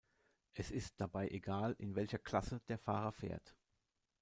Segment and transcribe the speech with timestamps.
[0.55, 3.55] Es ist dabei egal, in welcher Klasse der Fahrer fährt.